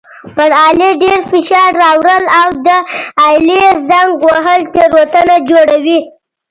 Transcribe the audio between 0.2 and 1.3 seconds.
پر آلې ډېر